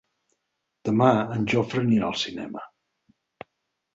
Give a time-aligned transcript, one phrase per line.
[0.87, 2.65] Demà en Jofre anirà al cinema.